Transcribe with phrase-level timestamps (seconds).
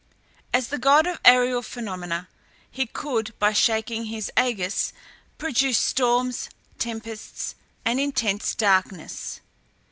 [0.51, 2.27] As the god of aërial phenomena
[2.71, 4.93] he could, by shaking his ægis,
[5.37, 7.53] produce storms, tempests,
[7.85, 9.41] and intense darkness.